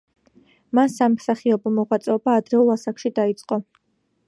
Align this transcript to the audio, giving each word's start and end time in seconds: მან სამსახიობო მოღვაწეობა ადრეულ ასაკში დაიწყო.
მან 0.77 0.89
სამსახიობო 0.93 1.73
მოღვაწეობა 1.77 2.35
ადრეულ 2.41 2.73
ასაკში 2.77 3.15
დაიწყო. 3.23 3.63